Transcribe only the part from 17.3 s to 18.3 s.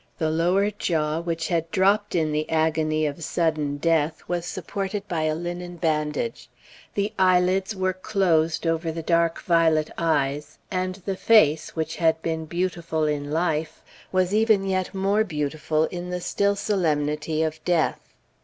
of death.